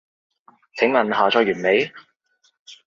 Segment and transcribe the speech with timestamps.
[0.77, 1.93] 請問下載完未？